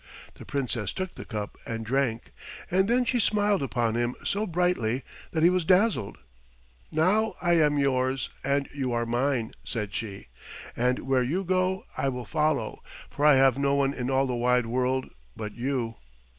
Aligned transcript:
The 0.33 0.45
Princess 0.47 0.93
took 0.93 1.13
the 1.13 1.25
cup 1.25 1.59
and 1.63 1.85
drank, 1.85 2.31
and 2.71 2.87
then 2.87 3.05
she 3.05 3.19
smiled 3.19 3.61
upon 3.61 3.93
him 3.93 4.15
so 4.25 4.47
brightly 4.47 5.03
that 5.29 5.43
he 5.43 5.49
was 5.51 5.63
dazzled. 5.63 6.17
"Now 6.89 7.35
I 7.39 7.53
am 7.57 7.77
yours, 7.77 8.31
and 8.43 8.67
you 8.73 8.93
are 8.93 9.05
mine," 9.05 9.53
said 9.63 9.93
she, 9.93 10.29
"and 10.75 10.97
where 11.05 11.21
you 11.21 11.43
go 11.43 11.85
I 11.95 12.09
will 12.09 12.25
follow, 12.25 12.81
for 13.11 13.23
I 13.27 13.35
have 13.35 13.59
no 13.59 13.75
one 13.75 13.93
in 13.93 14.09
all 14.09 14.25
the 14.25 14.33
wide 14.33 14.65
world 14.65 15.05
but 15.37 15.53
you." 15.53 15.97